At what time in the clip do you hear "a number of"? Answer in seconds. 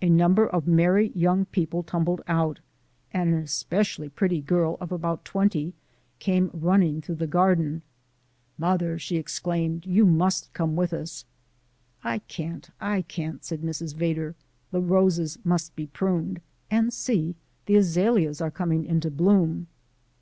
0.00-0.66